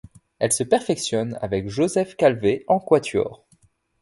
Elle 0.39 0.51
se 0.51 0.63
perfectionne 0.63 1.37
avec 1.43 1.69
Joseph 1.69 2.15
Calvet 2.15 2.65
en 2.67 2.79
quatuor. 2.79 3.45